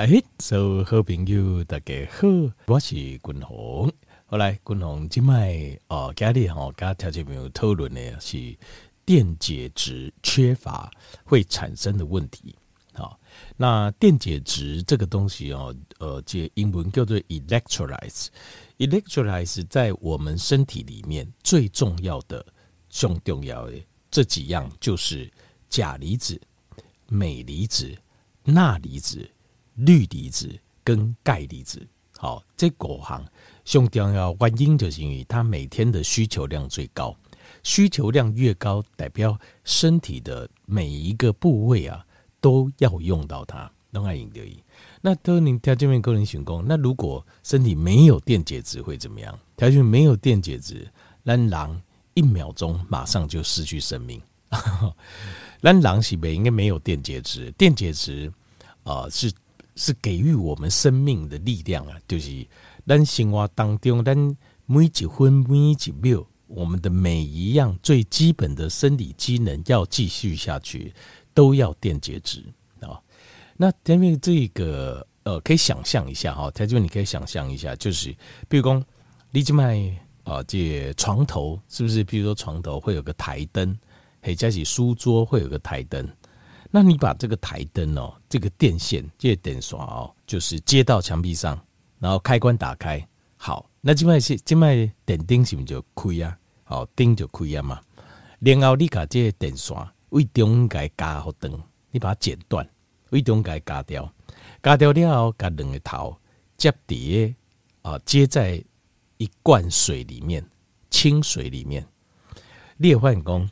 [0.00, 2.28] 嗨，所有好朋友大家好，
[2.66, 3.92] 我是君鸿。
[4.26, 8.56] 后来君鸿今麦哦，今日吼，跟条件朋友讨论的是
[9.04, 10.88] 电解质缺乏
[11.24, 12.54] 会产生的问题。
[12.92, 13.18] 好，
[13.56, 18.28] 那电解质这个东西哦，呃，这英文叫做 electrolytes。
[18.78, 22.46] electrolytes 在我们身体里面最重要的、
[22.88, 23.72] 最重要的
[24.12, 25.28] 这几样就是
[25.68, 26.40] 钾离子、
[27.08, 27.92] 镁离子、
[28.44, 29.28] 钠离子。
[29.78, 30.52] 氯离子
[30.82, 31.86] 跟钙离子，
[32.16, 33.24] 好，这五项
[33.64, 37.14] 最重要原因就是因为它每天的需求量最高，
[37.62, 42.04] 需求量越高，代表身体的每一个部位啊
[42.40, 44.58] 都要用到它，都爱用到伊。
[45.00, 49.38] 那当你条件面个人选工，那如果身体没有电解质会怎么样？
[49.56, 50.90] 条件没有电解质，
[51.24, 51.80] 咱狼
[52.14, 54.20] 一秒钟马上就失去生命。
[55.62, 58.32] 咱狼是不应该没有电解质，电解质
[58.82, 59.30] 啊、呃、是。
[59.78, 62.44] 是给予我们生命的力量啊，就是
[62.84, 70.92] 咱生活当中，咱每一分每一秒，我们的每一样最基本的生理机能要继续下去，
[71.32, 72.44] 都要电解质
[72.80, 73.00] 啊。
[73.56, 78.12] 那前面这个呃，可以想象一下哈，台中你可以想象一下，就是
[78.48, 78.84] 比如说
[79.30, 82.02] 你这麦啊，这床头是不是？
[82.02, 83.78] 比如说床头会有个台灯，
[84.22, 86.04] 或者是书桌会有个台灯。
[86.70, 91.58] 那你把这个台灯哦，这个电线，这个电线哦，就是接到墙壁上，
[91.98, 93.06] 然后开关打开，
[93.38, 96.38] 好，那这卖是这卖电灯是不是就开啊？
[96.64, 97.80] 好，灯就开啊嘛。
[98.40, 99.74] 然后你把这个电线
[100.10, 101.50] 为中间加好灯，
[101.90, 102.68] 你把它剪断，
[103.10, 104.12] 为中间加掉，
[104.62, 106.14] 加掉了后，把两个头
[106.58, 107.34] 接底
[107.80, 108.62] 啊，接在
[109.16, 110.46] 一罐水里面，
[110.90, 111.86] 清水里面，
[112.76, 113.48] 裂换工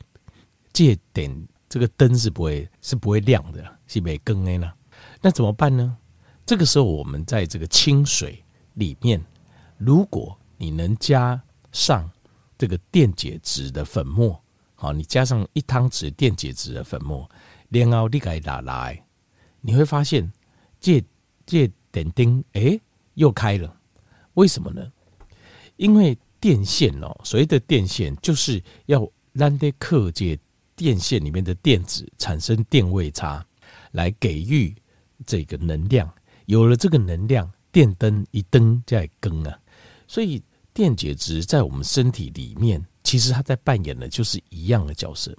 [0.71, 1.47] 借电。
[1.69, 4.71] 这个灯是不会是不会亮的，是没更 A 呢？
[5.21, 5.97] 那怎么办呢？
[6.45, 8.41] 这个时候我们在这个清水
[8.75, 9.21] 里面，
[9.77, 11.41] 如果你能加
[11.73, 12.09] 上
[12.57, 14.41] 这个电解质的粉末，
[14.75, 17.29] 好，你加上一汤匙电解质的粉末，
[17.69, 19.05] 然后你给它拿来，
[19.59, 20.31] 你会发现
[20.79, 21.03] 这
[21.45, 22.79] 这点灯哎
[23.15, 23.77] 又开了，
[24.35, 24.89] 为什么呢？
[25.75, 30.39] 因为电线哦，所谓的电线就是要让的克界。
[30.77, 33.43] 电线里面的电子产生电位差，
[33.91, 34.73] 来给予
[35.25, 36.09] 这个能量。
[36.45, 39.59] 有了这个能量，电灯一灯再更啊。
[40.07, 40.41] 所以
[40.73, 45.35] 电解质在我们身体里面，其实它在扮演的就是一样的角色。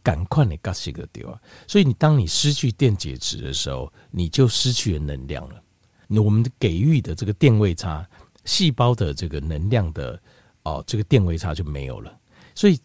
[0.00, 1.38] 赶快你嘎西个丢啊！
[1.66, 5.60] 所以你当你失去电解质的时候，你就失去了能量了。
[6.06, 8.08] 那我们给予的这个电位差，
[8.44, 10.18] 细胞的这个能量的
[10.62, 12.16] 哦，这个电位差就没有了。
[12.54, 12.78] 所以。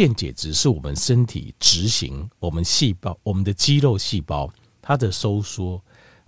[0.00, 4.50] 电解质是我们身体执行我们细胞、我们的肌肉细胞
[4.80, 5.78] 它的收缩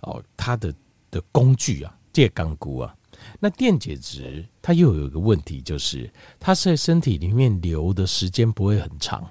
[0.01, 0.71] 哦，它的
[1.09, 2.95] 的工具啊，这钢箍啊。
[3.39, 6.07] 那电解质它又有一个问题，就是
[6.39, 9.27] 它是在身体里面留的时间不会很长。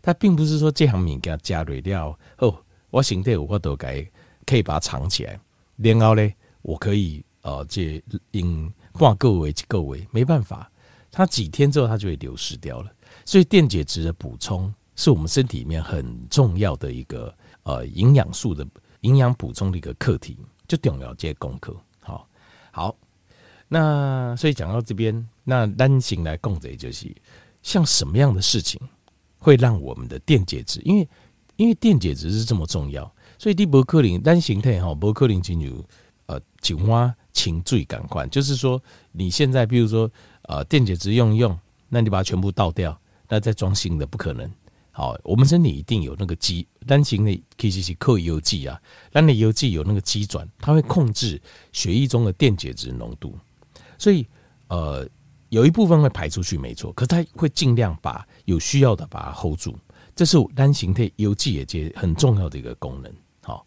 [0.00, 2.56] 它并不是说这行米给它加铝料哦，
[2.90, 4.08] 我形态我都改
[4.46, 5.40] 可以把它藏起来，
[5.78, 8.00] 然后呢，我可以呃这
[8.30, 10.70] 因挂够位就够位，没办法，
[11.10, 12.92] 它几天之后它就会流失掉了。
[13.30, 17.32] 所以电解质的补充是我们身体里面很重要的一个
[17.62, 18.66] 呃营养素的
[19.02, 20.36] 营养补充的一个课题，
[20.66, 21.72] 就重要这些功课。
[22.00, 22.26] 好，
[22.72, 22.96] 好，
[23.68, 27.06] 那所以讲到这边，那单行来共者就是
[27.62, 28.80] 像什么样的事情
[29.38, 31.08] 会让我们的电解质，因为
[31.54, 33.08] 因为电解质是这么重要，
[33.38, 35.84] 所以第伯克林单形态哈伯克林进入
[36.26, 40.10] 呃井蛙情最感官，就是说你现在比如说
[40.48, 41.56] 呃电解质用一用，
[41.88, 43.00] 那你把它全部倒掉。
[43.30, 44.50] 那再装新的不可能。
[44.92, 48.78] 好，我们身体一定有那个机单行的 K C C 扣油剂啊，
[49.12, 51.40] 单的油剂有那个机转，它会控制
[51.72, 53.38] 血液中的电解质浓度。
[53.96, 54.26] 所以
[54.66, 55.08] 呃，
[55.48, 59.78] 有一部分会排出去，没错，可是它会尽量把有需要的把它 hold 住。
[60.16, 63.10] 这是单行的油剂也接很重要的一个功能。
[63.42, 63.64] 好，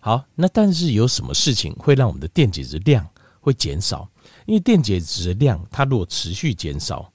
[0.00, 3.08] 好，那但是有什么事情会让我们的电解质量
[3.40, 4.10] 会减少？
[4.46, 7.10] 因为电解质的量它如果持续减少。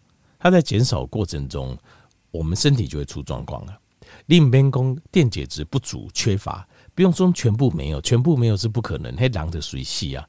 [0.45, 1.75] 它在减少过程中，
[2.29, 3.75] 我们身体就会出状况了。
[4.27, 9.11] 另一边讲电解质不足、缺乏，不用说全部没有，全部没有是不可能。
[9.17, 10.23] 黑狼的水系啊，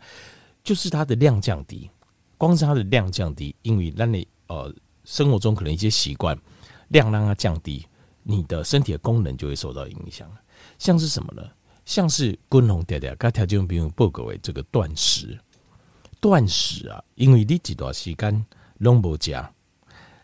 [0.64, 1.90] 就是它的量降低，
[2.38, 4.74] 光是它的量降低，因为让你呃
[5.04, 6.34] 生活中可能一些习惯
[6.88, 7.84] 量让它降低，
[8.22, 10.26] 你的身体的功能就会受到影响。
[10.78, 11.46] 像是什么呢？
[11.84, 15.38] 像是均衡调调，刚条件比如报告为这个断食，
[16.20, 18.46] 断食啊，因为你这段时间
[18.78, 19.30] 拢无吃。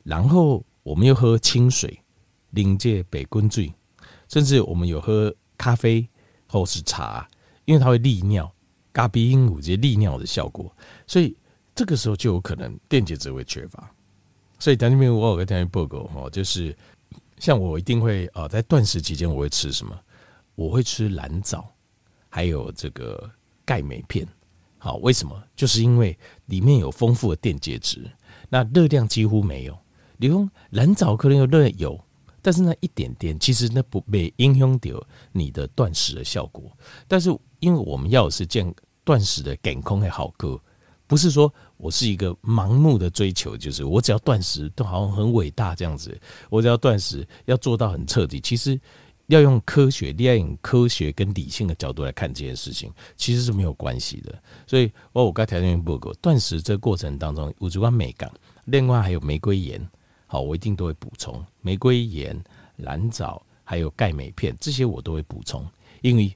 [0.02, 1.98] 然后我们又喝清水，
[2.50, 3.72] 临界北滚醉，
[4.28, 6.08] 甚至我们有喝咖啡
[6.48, 7.28] 或是茶，
[7.64, 8.52] 因为它会利尿，
[8.92, 10.74] 咖啡因有这些利尿的效果，
[11.06, 11.36] 所以
[11.74, 13.90] 这个时候就有可能电解质会缺乏。
[14.58, 16.76] 所以在那边我有个电解报告哦，就是
[17.38, 19.98] 像我一定会啊，在断食期间我会吃什么？
[20.54, 21.66] 我会吃蓝藻，
[22.28, 23.30] 还有这个
[23.64, 24.26] 钙镁片。
[24.78, 25.42] 好，为什么？
[25.56, 26.16] 就是因为
[26.46, 28.10] 里面有丰富的电解质，
[28.48, 29.78] 那热量几乎没有。
[30.22, 32.00] 你说蓝藻可能有热有。
[32.44, 34.90] 但是那一点点，其实那不被影响到
[35.30, 36.76] 你的断食的效果。
[37.06, 37.30] 但是
[37.60, 38.74] 因为我们要的是健
[39.04, 40.60] 断食的健康的好歌，
[41.06, 46.20] 不是说我是一个盲目的追求，就是我只要断食都好像很伟大这样子。
[46.50, 48.76] 我只要断食要做到很彻底，其实
[49.28, 54.36] 要用科学，利用科学跟理性的角度来看这件事情，其实是没有关系的。
[54.66, 58.28] 所以，我我刚才条件报告断食这过程当中，有主观美感，
[58.64, 59.80] 另外还有玫瑰盐。
[60.32, 62.42] 好，我一定都会补充玫瑰盐、
[62.76, 65.62] 蓝藻，还有钙镁片，这些我都会补充，
[66.00, 66.34] 因为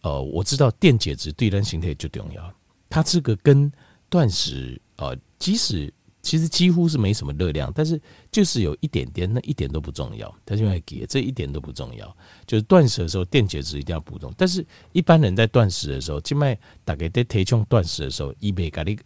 [0.00, 2.54] 呃，我知道电解质对人形态就重要。
[2.88, 3.70] 它这个跟
[4.08, 5.92] 断食呃，即使
[6.22, 8.00] 其实几乎是没什么热量，但是
[8.32, 10.34] 就是有一点点，那一点都不重要。
[10.46, 14.32] 他就会给这一点都不重要，就是断食的时候电解质一定要补充。
[14.38, 18.98] 但是一般人在断食的时候，静脉大概在提倡断食的时候，一杯咖喱。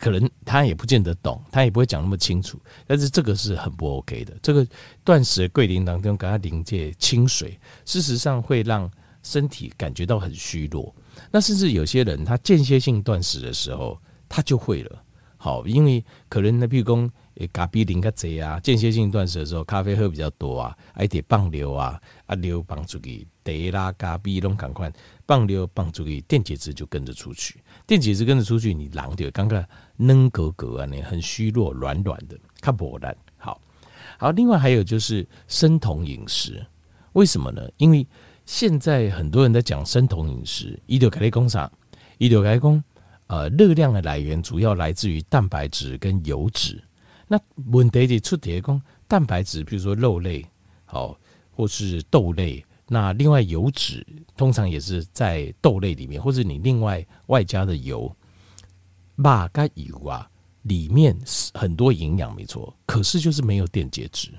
[0.00, 2.58] 可能他也不见得懂，他也不会讲那么清楚。
[2.86, 4.34] 但是这个是很不 OK 的。
[4.42, 4.66] 这个
[5.04, 8.90] 断食的桂林当中给他临界清水，事实上会让
[9.22, 10.94] 身体感觉到很虚弱。
[11.30, 13.98] 那甚至有些人他间歇性断食的时候，
[14.28, 15.02] 他就会了。
[15.36, 17.10] 好，因为可能那譬如说
[17.52, 22.00] 咖啡零个贼啊，间歇性断食的时候，咖啡喝比较多啊，还得放流啊，
[22.32, 24.90] 啊流帮助给得啦咖啡拢赶快
[25.26, 27.60] 放流帮助给电解质就跟着出去。
[27.86, 29.62] 电解质跟着出去，你狼掉，刚刚
[29.96, 33.14] 嫩格格啊，你很虚弱，软软的，看不烂。
[33.36, 33.60] 好，
[34.18, 36.64] 好，另外还有就是生酮饮食，
[37.12, 37.68] 为什么呢？
[37.76, 38.06] 因为
[38.46, 41.70] 现在很多人在讲生酮饮食，伊就开工厂，
[42.18, 42.82] 伊就开工，
[43.26, 46.82] 呃，热量的来源主要来自于蛋白质跟油脂。
[47.28, 47.38] 那
[47.70, 50.44] 问题就出在讲蛋白质，比如说肉类，
[50.84, 51.18] 好，
[51.52, 52.64] 或是豆类。
[52.88, 54.04] 那另外油脂
[54.36, 58.14] 通常也是在豆类里面，或者你另外外加的油，
[59.14, 60.28] 马嘎油啊，
[60.62, 64.30] 里面是很多营养没错，可是就是没有电解质。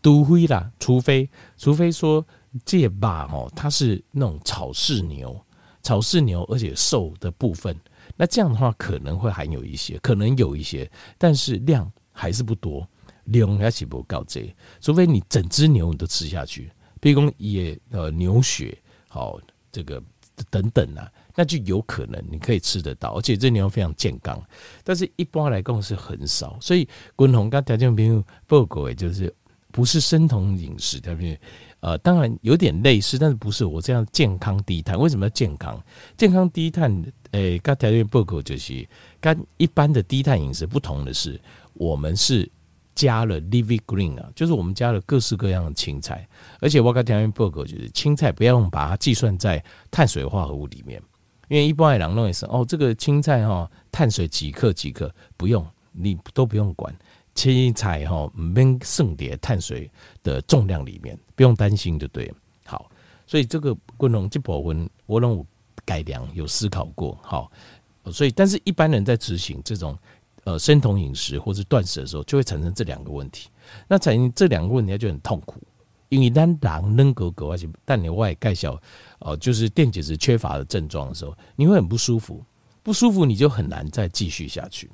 [0.00, 2.24] 都会啦，除非除非说
[2.64, 5.38] 这马哦，它是那种草饲牛，
[5.82, 7.74] 草饲牛而且瘦的部分，
[8.14, 12.86] 那这样的话可能会含有一些，可能有一些，但是量还是不多，
[13.26, 16.70] 量还是不够这，除非你整只牛你都吃下去。
[17.00, 18.76] 比如说也呃牛血
[19.08, 19.38] 好
[19.70, 20.02] 这个
[20.50, 24.42] 等等啊，那就有可能你可以吃得到，而且这牛非常健康。
[24.82, 29.30] 但是一般来讲是很少，所以滚红跟条件朋友报告也就是
[29.70, 31.38] 不是生酮饮食，特别
[31.80, 34.98] 呃当然有点类似，但是不是我这样健康低碳？
[34.98, 35.78] 为什么要健康？
[36.16, 38.88] 健康低碳诶，跟条件报告就是
[39.20, 41.38] 跟一般的低碳饮食不同的是，
[41.74, 42.50] 我们是。
[42.94, 46.26] 加了 leafy green 啊，就是我们加了各式各样的青菜，
[46.60, 51.02] 而且我跟条件报告就是青菜不要用把它计算在碳水化合物里面，
[51.48, 56.94] 因为一般来讲也是哦，这个青菜哈碳水几克几克不用，你都不用管，
[57.34, 59.90] 青菜哈没剩点碳水
[60.22, 62.32] 的重量里面，不用担心就对。
[62.64, 62.90] 好，
[63.26, 65.44] 所以这个功能这部分我让
[65.84, 67.50] 改良有思考过，好，
[68.12, 69.98] 所以但是一般人在执行这种。
[70.44, 73.48] 呃，生酮饮食或是断食的时候，就会产生这两个问题。
[73.88, 75.58] 那产生这两个问题，就很痛苦，
[76.10, 78.78] 因为当狼扔狗狗，而且但你外盖小，
[79.20, 82.44] 哦，就是电解质缺乏的症状的时候，你会很不舒服，
[82.82, 84.90] 不舒服你就很难再继续下去。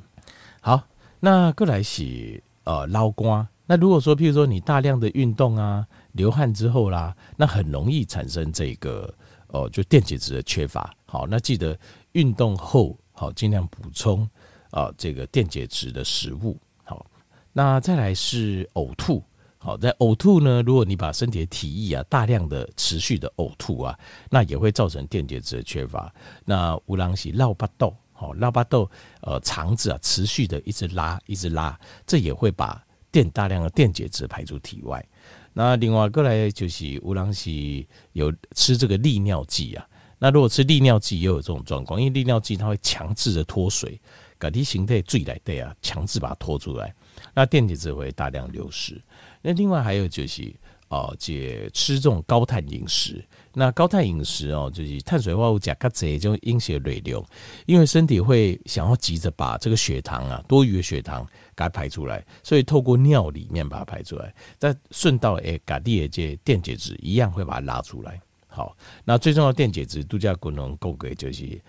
[0.60, 0.80] 好，
[1.18, 3.46] 那过来洗呃捞瓜。
[3.66, 9.12] 那如果说，譬如说你大量的运动啊，流汗之后啦，那很容易产生这个
[9.48, 10.94] 哦，就电解质的缺乏。
[11.06, 11.76] 好，那记得
[12.12, 14.28] 运动后好尽量补充。
[14.70, 17.04] 啊，这个电解质的食物好，
[17.52, 19.22] 那再来是呕吐。
[19.62, 23.98] 好，在呕吐呢，如果你把身体的体液啊大量的持续的呕吐啊，
[24.30, 26.10] 那也会造成电解质的缺乏。
[26.46, 35.04] 那乌朗西绕巴豆，好绕巴豆，呃，肠子啊持续的一直拉一直拉，这也会把电大量的电解质排出体外。
[35.52, 39.86] 那另外过来就是乌朗西有吃这个利尿剂啊，
[40.18, 44.00] 那如果吃利尿剂也有这种状况，因为利尿剂它会强制的脱水。
[44.40, 46.92] 改体形态最来对啊，强制把它拖出来，
[47.34, 48.98] 那电解质会大量流失。
[49.42, 50.50] 那另外还有就是
[50.88, 53.22] 哦，这吃这种高碳饮食。
[53.52, 57.24] 那高碳饮食哦，就是碳水化合物加卡这种阴血累流，
[57.66, 61.22] 因为身体会想要急着把这个血糖啊，多余的血糖
[61.54, 68.18] 给它排出来，所以透过尿里面把它排出来，再顺道诶，改地的这电解质一样会把它拉出来。
[68.48, 71.60] 好，那最重要的电解质度假功能够给就是。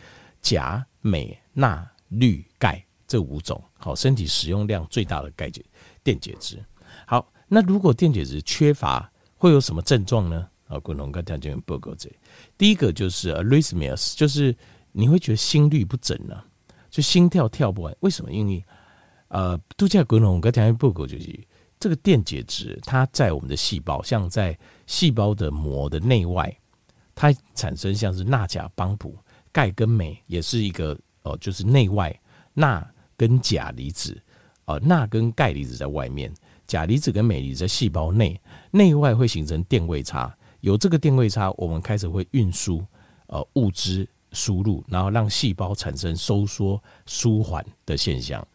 [0.44, 5.66] 钾、镁、钠、氯、钙这五种，好，身体使用量最大的钙解
[6.04, 6.64] 电解质。
[7.06, 10.48] 好，那如果电解质缺乏，会有什么症状呢？
[10.68, 12.10] 啊，共同跟大家报告这，
[12.58, 14.56] 第一个就是 arrhythmias，就是
[14.94, 16.46] 你会觉得心律不整呢、啊，
[16.90, 17.96] 就心跳跳不完。
[18.00, 18.32] 为什么？
[18.32, 18.64] 因为
[19.28, 21.40] 呃，度假共同跟大家报告就是
[21.80, 26.54] 这个电解质，它在我们的细胞，像在细胞的膜的内外，
[27.16, 29.18] 它产生像是钠钾帮补，
[29.52, 32.18] 钙跟镁也是一个哦、就是内外
[32.54, 32.86] 钠
[33.16, 34.20] 跟钾离子，
[34.66, 36.34] 哦、钠跟钙离子在外面，
[36.68, 38.40] 钾离子跟镁离子在细胞内，
[38.72, 40.36] 内外会形成电位差。
[40.62, 42.86] 有这个电位差，我们开始会运输
[43.28, 48.46] 呃物质输入，然后让细胞产生收缩舒缓的现象。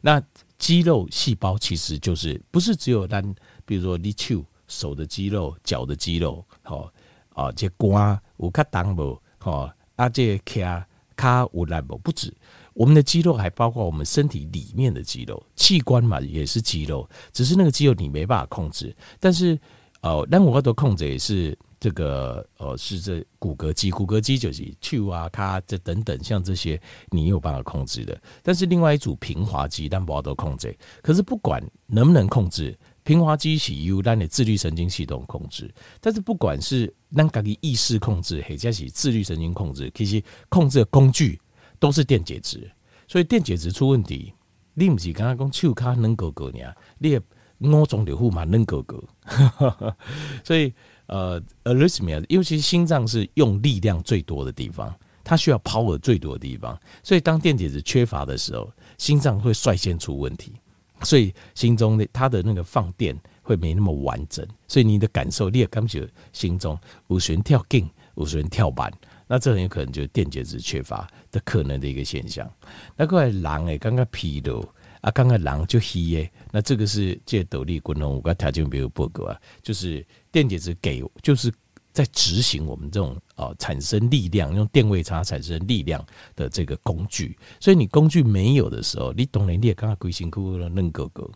[0.00, 0.20] 那
[0.58, 3.22] 肌肉细胞其实就是不是只有单，
[3.64, 6.92] 比如说你手手的肌肉、脚的肌肉，好
[7.34, 10.86] 啊，这关有卡当不好啊，这卡
[11.22, 12.34] 卡有来不不止，
[12.74, 19.58] 我们的肌肉还包括我们身体里面的肌肉器官嘛，也是肌肉，只是那个肌肉你没办法控制，但是。
[20.04, 26.76] 哦，但我要多控制也是这个，呃，是这骨骼肌，骨骼肌就是去啊、咔这等等，像这些
[27.10, 28.20] 你有办法控制的。
[28.42, 30.76] 但是另外一组平滑肌，但不要多控制。
[31.02, 35.72] 可是不管能不能控制，平滑肌是由咱的自律神经系统控制。
[36.00, 41.40] 但是不管是咱自己意识控制，或者是自律神经控制，其实控制的工具
[41.78, 42.70] 都是电解质。
[43.08, 44.32] 所以电解质出问题，
[44.74, 46.60] 你不是刚刚讲手卡能够够呢？
[46.98, 47.20] 你也。
[47.64, 49.00] 五种流户嘛，能哥哥，
[50.42, 50.74] 所以
[51.06, 54.92] 呃，arrhythmia，尤其是心脏是用力量最多的地方，
[55.22, 58.68] 它需要 power 最多的地方，所以当电解质缺乏的时候，
[58.98, 60.54] 心脏会率先出问题，
[61.02, 66.78] 所以心中的它的那个放电会没那么完整，所以你的感受，你也感觉心中
[67.08, 68.92] 有时跳劲，有时跳板，
[69.26, 72.50] 那这很有可能就是电解质缺乏的可能的一个现象。
[72.96, 74.62] 那个人诶，刚刚疲劳。
[75.02, 81.52] 啊，刚刚狼就黑耶，那这个是借斗笠滚龙，我刚条件没有报告啊，就是电解质给，就是
[81.92, 87.38] 在执行我们这种啊产生力量，用电位差产生力量的这个工具。
[87.60, 91.30] 所以你工具没有的时候，你懂了，你也刚刚龟辛苦了嫩哥哥。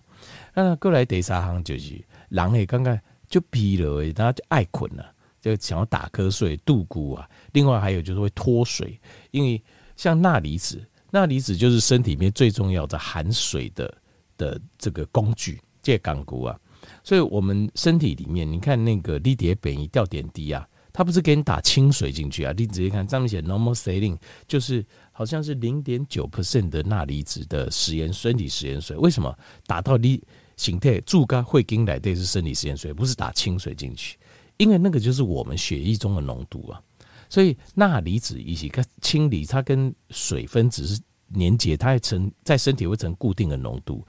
[0.55, 2.99] 那过来第三行就是狼诶，刚刚
[3.29, 5.05] 就疲了，然后就爱困了，
[5.41, 7.29] 就想要打瞌睡、度骨啊。
[7.53, 8.99] 另外还有就是会脱水，
[9.31, 9.63] 因为
[9.97, 10.83] 像钠离子。
[11.11, 13.95] 钠离子就是身体里面最重要的含水的
[14.37, 16.59] 的这个工具，这钢骨啊，
[17.07, 29.33] 所以我们身体里面，你看那个立碟本一吊点滴啊，它不是给你打清水进去啊，你直接看上面写 normal saline，就是好像是零点九 percent 的钠离子的食盐身体食盐水，为什么
[29.69, 30.21] 打到你
[30.57, 34.19] 形态注肝会经来的是生理实验水，不是打清水进去？
[34.57, 36.83] 因为那个就是我们血液中的浓度啊。
[37.31, 44.05] 所以钠离子一起跟清理，它跟水分子是连接，它会成在身体会成固定的浓度。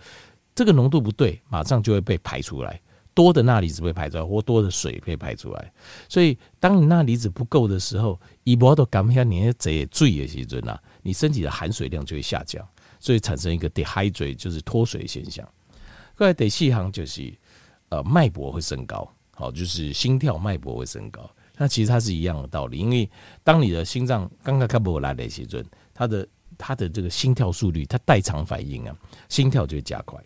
[0.56, 2.82] 这个浓度不对，马上就会被排出来。
[3.18, 5.74] 多的钠离子被排出来，或多的水被排出来。
[6.08, 12.64] 所以，当你钠离子不够的时候，一波都赶不上你这醉的时阵啊，你身体的含水量就会下降，
[13.00, 15.44] 所以产生一个 dehydrate 就是脱水现象。
[16.14, 17.34] 后来第四行就是
[17.90, 21.28] 呃脉搏会升高，好，就是心跳脉搏会升高。
[21.58, 23.10] 那其实它是一样的道理，因为
[23.44, 28.96] 当你的心脏刚刚开不来的时阵，它的它的这个心跳速率，它代偿反应啊，
[29.28, 30.24] 心跳就会加快。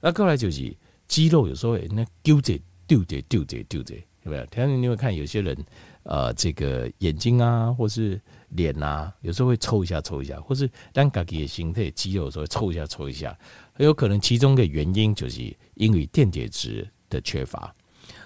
[0.00, 0.76] 那过来就是
[1.08, 4.46] 肌肉有时候那纠结纠结纠结纠结，有没有？
[4.46, 5.56] 天你会看有些人，
[6.04, 8.20] 呃，这个眼睛啊，或是
[8.50, 13.36] 脸啊，有时候会抽一下抽一下，或是当自己的心态肌肉有时候会抽一下抽一下，
[13.72, 17.74] 很有可能其中的原因就是因为电解质的缺乏。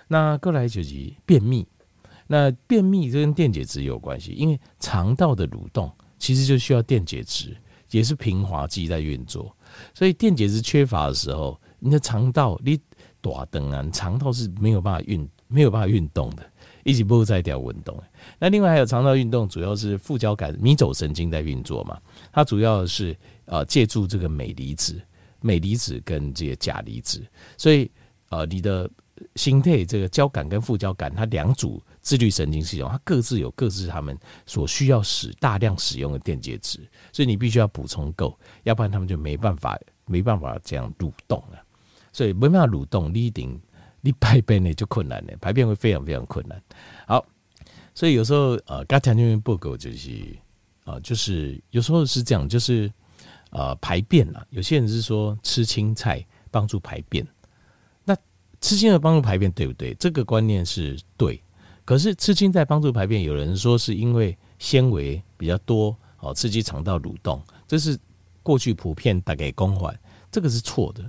[0.09, 1.67] 那过来就是便秘。
[2.27, 7.57] 那便秘这跟电解质有关系，因为肠道的蠕动其实就需要电解质，
[7.91, 9.53] 也是平滑肌在运作。
[9.93, 12.79] 所以电解质缺乏的时候，你的肠道你
[13.21, 16.43] 大灯啊，肠道是没有办法运没有办法运动的，
[16.85, 18.01] 一直不在掉运动。
[18.39, 21.99] 那另外还有肠道运动，主要是副交感迷走神经在运作嘛，
[22.33, 25.01] 它主要是呃借助这个镁离子、
[25.41, 27.23] 镁离子跟这个钾离子，
[27.57, 27.91] 所以
[28.29, 28.89] 呃你的
[29.37, 31.83] 心态这个交感跟副交感它两组。
[32.03, 36.81] 自律神经系统，它各自有各自他们所需要使大量使用的电解质，
[37.13, 41.63] 所以你必须要补充够，要不然他们就没办法没办法这样蠕动了。
[42.13, 43.61] 所以没办法蠕动，你一定
[44.01, 46.63] 你排便呢就困难了，排便会非常非常困难。
[47.07, 47.25] 好，
[47.95, 50.11] 所以有时候呃，刚才那边报告就是
[50.85, 52.91] 啊、就是有时候是这样，就是
[53.51, 57.25] 呃排便啊，有些人是说吃青菜帮助排便，
[58.05, 58.17] 那
[58.61, 59.95] 吃青菜帮助排便对不对？
[59.95, 61.41] 这个观念是对。
[61.85, 67.99] 可是吃青菜帮助排便，有人说是因为纤维比较多哦，刺激肠道蠕动，这是
[68.43, 69.97] 过去普遍大概公环，
[70.31, 71.09] 这个是错的。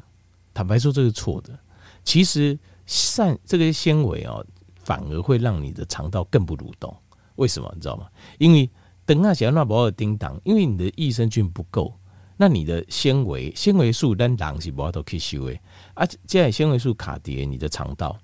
[0.53, 1.57] 坦白说，这是错的。
[2.03, 6.95] 其实善这个纤维哦，反而会让你的肠道更不蠕动。
[7.35, 7.71] 为什么？
[7.75, 8.07] 你知道吗？
[8.37, 8.69] 因为
[9.05, 11.93] 等下想要那不要叮当，因为你的益生菌不够，
[12.37, 15.57] 那你的纤维纤维素单囊是不要都吸收的
[15.93, 18.17] 啊，现在纤维素卡叠你的肠道，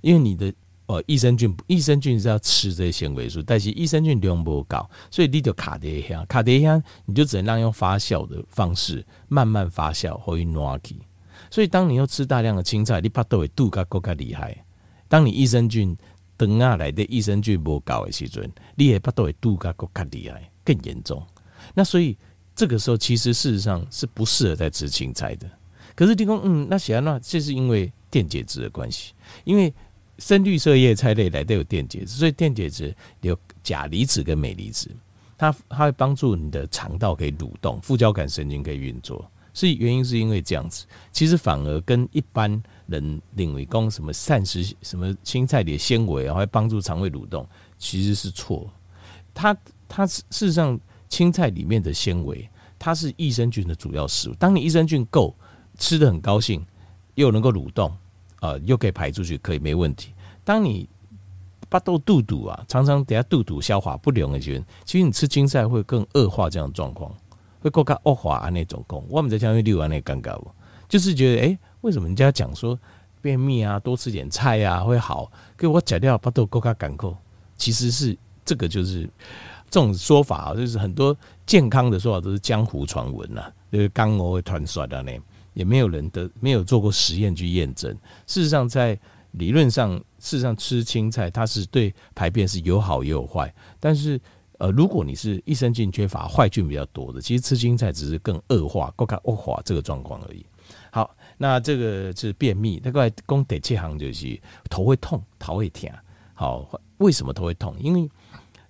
[0.00, 0.52] 因为你的。
[0.86, 11.00] 哦，益生菌，益生菌是要吃这些纤维素，但是益生菌量不高，所以你就卡在下，卡在下，你就只能让用发酵的方式慢慢发酵，或以暖起。
[11.54, 14.56] 所以当你要吃大量的青菜，你巴肚会肚较更加厉害。
[15.06, 15.96] 当你益生菌
[16.36, 21.24] 等下来的益生菌不高的时阵，你也巴肚会肚较更加厉害，更严重。
[21.72, 22.16] 那所以
[22.56, 25.48] 这个时候其实事实上是不适合在吃青菜的。
[25.94, 29.12] 可是你讲，嗯，那显然那这是因为电解质的关系，
[29.44, 29.72] 因为。
[30.18, 34.88] 深绿色叶菜类来都有电解质，所以电解质有钾离子跟镁离子，
[35.36, 39.28] 它它会帮助你的肠道可以蠕动，副交感神经可以运作。
[39.54, 47.46] 所以原因是因为这样子，其实反而跟一般人认为讲什么膳食什么青菜里的纤维啊会帮助肠胃蠕动，
[47.78, 48.68] 其实是错。
[49.32, 49.56] 它
[49.88, 52.46] 它事实上青菜里面的纤维，
[52.78, 54.34] 它是益生菌的主要食物。
[54.34, 55.34] 当你益生菌够，
[55.78, 56.62] 吃得很高兴，
[57.14, 57.90] 又能够蠕动。
[58.40, 60.12] 呃，又可以排出去，可以没问题。
[60.44, 60.86] 当你
[61.70, 67.10] 巴豆肚肚啊，常常等下肚肚消化不良的时候，其实你吃青菜会更恶化这样的状况，
[67.64, 69.02] 会更加恶化啊那种功。
[69.08, 70.50] 我们在讲六安那尴尬不？
[70.86, 72.78] 就是觉得哎、为什么人家讲说
[73.22, 75.32] 便秘啊，多吃点菜啊会好？
[75.56, 77.16] 给我讲掉巴肚更加干扣，
[77.56, 79.08] 其实是这个就是
[79.70, 81.16] 这种说法啊，就是很多
[81.46, 85.10] 健康的说法都是江湖传闻呐，就是刚我会传说的呢。
[85.54, 87.88] 也没有人得没有做过实验去验证。
[88.26, 88.98] 事实上，在
[89.30, 93.54] 理论上，事实上吃青菜它是对排便是有好也有坏。
[93.78, 94.20] 但是，
[94.58, 100.44] 呃，如果你是益生菌缺乏、坏菌比较多的，其实吃青菜只是更恶化、更加恶化这个状况而已。
[100.90, 102.80] 好，那这个是便秘。
[102.84, 104.40] 那个供第七行就是
[104.70, 105.90] 头会痛、头会疼。
[106.34, 107.76] 好，为什么头会痛？
[107.78, 108.08] 因为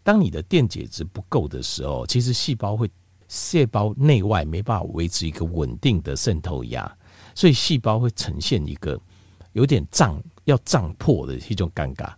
[0.03, 2.90] 当你的电解质不够的时候，其实细胞会。
[3.27, 6.97] 细胞内外没办法维持一个稳定的渗透压，
[7.35, 9.01] 所以细胞会呈现一个
[9.55, 12.12] 有点胀要胀破的一种尴尬。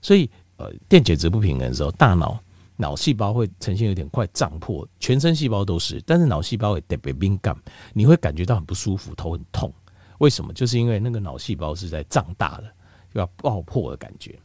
[0.00, 2.40] 所以，呃，电解质不平衡的时候，大脑
[2.76, 7.56] 脑细胞会呈现有点快胀破，全身细胞都是，但是脑细胞会特别敏感，
[7.92, 9.72] 你会感觉到很不舒服，头很痛。
[10.18, 10.52] 为什么？
[10.52, 12.72] 就是因为那个脑细胞是在胀大的，
[13.12, 14.38] 要爆破的感觉。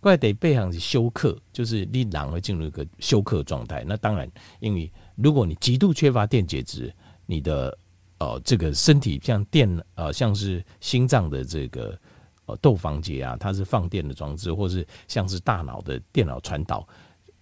[0.00, 3.82] 怪得背上是休克，就是你脑会进入一个休克状态。
[3.86, 7.78] 那当然，因为如果你极度缺乏电解质，你的
[8.18, 11.98] 呃这个身体像电呃像是心脏的这个
[12.44, 16.86] 呃窦房结啊，它是放电的装置，或是像是大脑的电脑传导、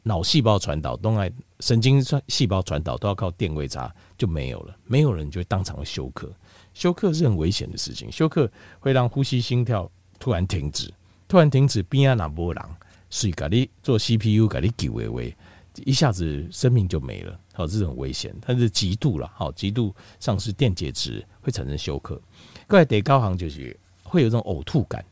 [0.03, 4.77] 脑细胞传导、动脉神经细胞传导都要靠电位差，就没有了。
[4.85, 6.31] 没有人就会当场休克，
[6.75, 10.93] 休克是很危险的事情，休克会让呼吸心跳突然停止。
[11.29, 12.77] 突然停止，边啊那波浪，
[13.09, 15.35] 所以给你做 CPU，给你救维维，
[15.77, 17.39] 一下子生命就没了。
[17.55, 22.21] 好，这种危险，它是极度了，好，极度丧失电解质会产生休克。
[22.67, 25.03] 各位得高行就是会有这种呕吐感，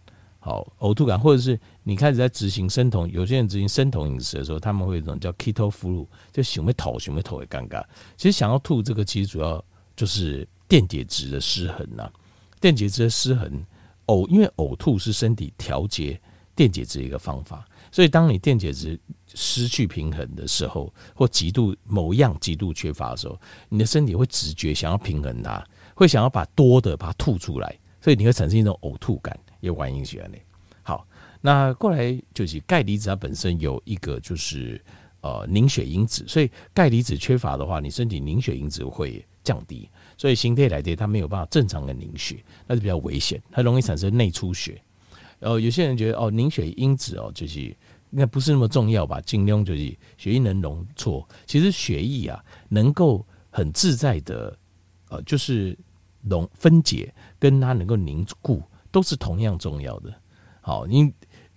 [0.41, 7.85] 好，呕吐感，或者是你开始在执行生酮，有些人执行生酮饮食的时候，他们会有一种叫 keto flu，就想要吐，想要吐会尴尬。
[8.17, 9.63] 其实想要吐，这个其实主要
[9.95, 12.11] 就是电解质的失衡呐，
[12.61, 13.65] 电解质的失衡。
[14.07, 16.21] 呕，因为呕吐是身体调节
[16.57, 18.99] 电解质一个方法，所以当你电解质
[19.35, 30.43] 失去平衡的时候，或极度某样极度缺乏的时候，你的身体会直觉想要平衡它，会想要把多的把它吐出来，所以你会产生一种呕吐感，有原因在内。
[30.83, 31.07] 好，
[31.41, 34.83] 那过来就是钙离子它本身有一个就是
[35.21, 39.89] 呃凝血因子，所以钙离子缺乏的话，你身体凝血因子会降低。
[40.17, 44.81] 所以形态来的，它没有办法正常的凝血，那是比较危险，它容易产生内出血。
[45.39, 49.21] 然后有些人觉得哦，凝血因子哦，就是应该不是那么重要吧？
[49.23, 51.27] 尽量就是血液能溶错。
[51.47, 54.55] 其实血液啊，能够很自在的
[55.09, 55.77] 呃，就是
[56.23, 60.15] 溶分解，跟它能够凝固，都是同样重要的。
[60.61, 61.05] 好，你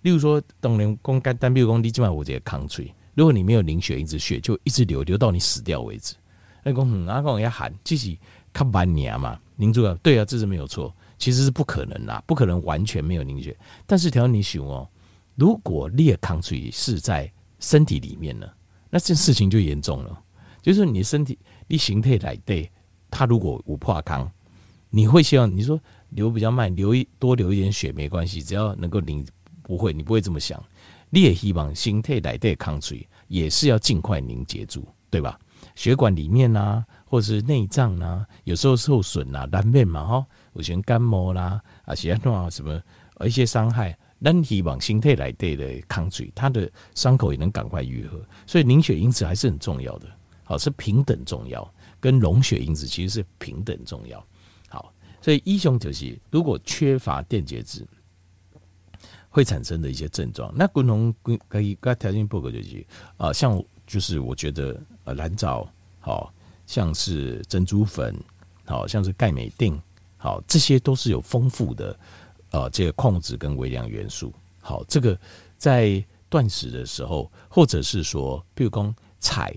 [0.02, 6.14] 例如说，当年公肝单，比如说你今晚我这个抗脆，如果你没有凝血因子，血就一直流，流到你死掉为止。
[6.62, 8.18] 那公嗯，阿公要喊，自己。
[8.54, 13.58] 看半年嘛，凝住了，对啊，这是没有错，其实是不可能啦，不可能完全没有凝血。
[13.84, 14.88] 但是，条你想哦，
[15.34, 18.46] 如果裂抗水是在身体里面呢，
[18.90, 20.22] 那这事情就严重了。
[20.62, 22.70] 就是你身体你形态来对，
[23.10, 24.30] 它如果无破康，
[24.88, 25.80] 你会希望你说
[26.14, 29.24] 流比较慢，流一多流一点血没关系，只要能够凝，
[29.62, 30.62] 不会，你不会这么想。
[31.10, 35.38] 你也希望形态来对抗水也是要尽快凝结住，对吧？
[35.76, 42.80] 血管里面啊，或是内脏呐，有时候受损啊，难免嘛哈，有些感冒啦，啊，其他什么
[43.24, 48.20] 一些伤害，那希望身体来对的抗水，它的伤口也能赶快愈合。
[48.46, 50.08] 所以凝血因子还是很重要的，
[50.44, 54.24] 好，是平等重要，跟溶血因子其实是平等重要。
[55.24, 57.86] 所以医生就是如果缺乏电解质。
[59.30, 61.12] 会产生的一些症状，那共同
[61.48, 66.32] 可以跟条件报告就是啊，像就是我觉得呃蓝藻好
[66.66, 68.14] 像是珍珠粉，
[68.64, 69.76] 好像是钙镁錠，
[70.16, 71.98] 好这些都是有丰富的
[72.52, 74.32] 呃这个矿物质跟微量元素。
[74.60, 75.18] 好，这个
[75.58, 79.52] 在断食的时候，或者是说，比如讲菜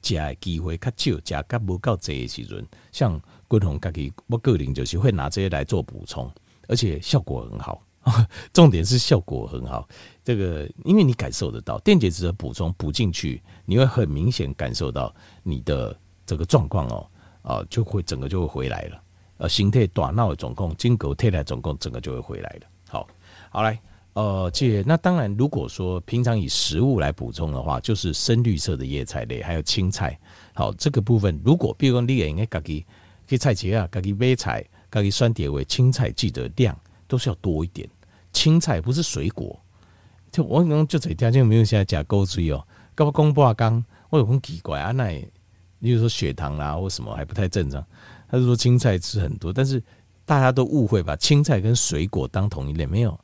[0.00, 6.30] 加机会较少，加较不够这些时阵，像共同自己我个人就是会拿这些来做补充，
[6.68, 7.82] 而且效果很好。
[8.52, 9.88] 重点是效果很好，
[10.22, 17.06] 这个因为你感受得到电解质的补充补进去，你会很明显感受到你的这个状况哦，
[17.42, 19.02] 啊，就会整个就会回来了，
[19.38, 22.66] 呃，形态短闹的总共筋骨退来总共整个就会回来了。
[22.88, 23.08] 好，
[23.50, 23.76] 好来，
[24.12, 30.16] 呃，这那当然，如果说平常以食物来补充的话，就是深绿色的叶菜类，还有青菜。
[30.54, 32.86] 好，这个部分如果比如说你也应该自己
[33.26, 37.88] 去菜市啊，自己买菜，自己选点为青菜，记得量都是要多一点。
[38.32, 39.58] 青菜不是水果，
[40.30, 42.66] 就我讲就这条件没有现在加钩水哦。
[42.94, 45.08] 刚刚公布啊，刚我有很奇怪啊，那
[45.80, 47.84] 例如说血糖啦、啊、或什么还不太正常。
[48.28, 49.82] 他就说青菜吃很多，但是
[50.24, 53.18] 大家都误会把青菜跟水果当同一类，没有，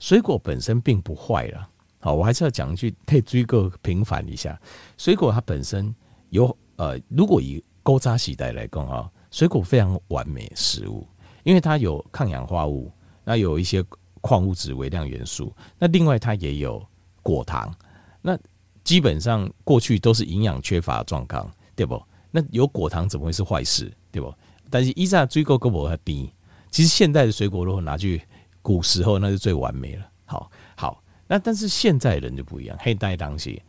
[0.00, 1.68] 水果本身并不坏了。
[1.98, 4.58] 好，我还是要讲一句，可以追个平反一下，
[4.96, 5.94] 水果它本身
[6.30, 11.06] 有呃，如果以古早时代来讲啊，水果非常完美食物，
[11.44, 12.90] 因为它有抗氧化物，
[13.22, 13.84] 那有一些。
[14.22, 16.84] 矿物质、微量元素，那另外它也有
[17.22, 17.72] 果糖，
[18.20, 18.36] 那
[18.82, 22.02] 基本上过去都是营养缺乏状况，对不？
[22.32, 24.34] 那有果糖怎么会是坏事，对不？
[24.68, 26.32] 但是依在追购跟我还低，
[26.72, 28.20] 其实现在的水果如果拿去
[28.62, 30.04] 古时候，那是最完美了。
[30.24, 33.62] 好，好，那但是现在人就不一样，黑带当西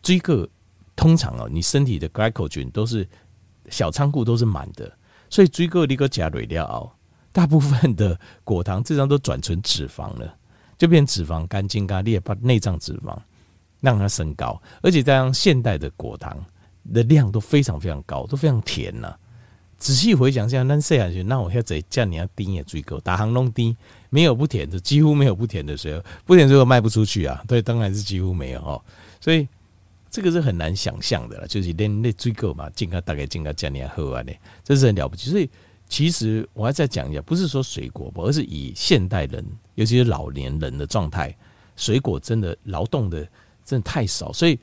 [0.00, 0.48] 追个
[0.96, 3.06] 通常哦，你身体的 glycogen 都是
[3.68, 4.90] 小仓库都是满的，
[5.30, 6.90] 所以追购你个加蕊料哦。
[7.32, 10.34] 大部分的果糖这张都转成脂肪了，
[10.76, 13.16] 就变脂肪肝、筋咖裂，把内脏脂肪
[13.80, 16.36] 让它升高，而且这样现代的果糖
[16.92, 19.14] 的量都非常非常高，都非常甜呐、
[19.76, 23.76] 仔细回想一下，那这样那我现在叫你要低也追够，打行弄低，
[24.10, 27.44] 没有不甜的，几乎没有不甜的水果，不甜水果卖不出去啊。
[27.46, 28.82] 对，当然是几乎没有哈。
[29.20, 29.46] 所以
[30.10, 34.32] 这个是很难想象的了，就是连那追够嘛，金咖大概金咖叫你要喝完呢，
[34.64, 35.30] 这是很了不起。
[35.30, 35.48] 所以。
[35.90, 39.42] 其实我还再讲一下，不是说水果，而是以现代人，
[39.74, 41.34] 尤其是老年人的状态，
[41.76, 43.26] 水果真的劳动的
[43.64, 44.58] 真的太少，所以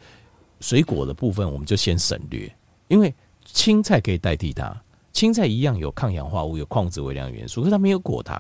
[0.60, 2.56] 水果的部分我们就先省略，
[2.90, 3.12] 因为
[3.44, 4.80] 青菜可以代替它，
[5.14, 8.40] 青菜一样有抗氧化物、有矿物质、微量元素，可是它没有果糖，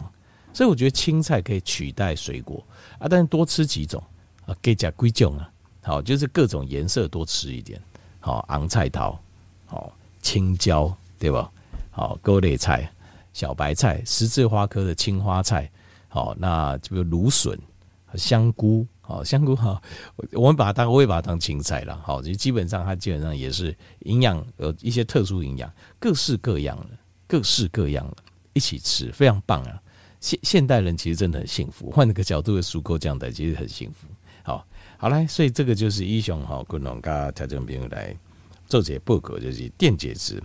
[0.54, 2.64] 所以我觉得青菜可以取代水果
[3.00, 4.00] 啊，但是多吃几种
[4.46, 5.50] 啊，给加归种啊，
[5.86, 7.80] 好，就是各种颜色多吃一点，
[8.20, 9.18] 好，昂菜头，
[9.68, 11.52] 好，青椒，对吧？
[11.92, 12.92] 好，各类菜、
[13.34, 15.70] 小白菜、十字花科的青花菜，
[16.10, 17.58] 好，那这个芦笋、
[18.16, 19.80] 香菇，好，香菇哈，
[20.32, 28.18] 我们把它当，我也把它当青菜了，好，就基本上它基本上也是营养有一些特殊营养，各式各样的，各式各样的，
[28.54, 29.80] 一起吃，非常棒啊！
[30.20, 34.08] 现现代人其实真的很幸福，换个角度的蔬果酱的，其实很幸福。
[34.42, 34.66] 好，
[34.98, 38.16] 好来，所以这个就是英雄哈，共同跟调整朋友来
[38.68, 40.42] 做这些报告，就是电解质。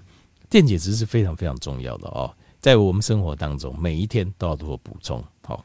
[0.49, 5.25] 电解质是非常非常重要的哦，在我们生活当中，每一天都要做补充。
[5.43, 5.65] 好。